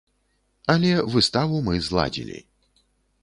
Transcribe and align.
Але 0.73 0.91
выставу 1.15 1.61
мы 1.67 1.75
зладзілі. 1.89 2.39